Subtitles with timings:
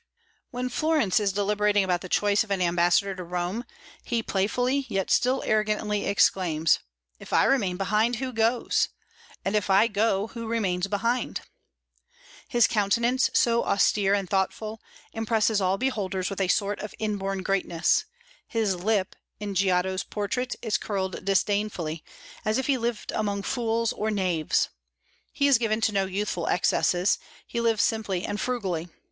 [0.49, 3.65] When Florence is deliberating about the choice of an ambassador to Rome,
[4.03, 6.79] he playfully, yet still arrogantly, exclaims:
[7.19, 8.89] "If I remain behind, who goes?
[9.45, 11.41] and if I go, who remains behind?"
[12.47, 14.81] His countenance, so austere and thoughtful,
[15.13, 18.05] impresses all beholders with a sort of inborn greatness;
[18.47, 22.03] his lip, in Giotto's portrait, is curled disdainfully,
[22.43, 24.69] as if he lived among fools or knaves.
[25.31, 28.89] He is given to no youthful excesses; he lives simply and frugally.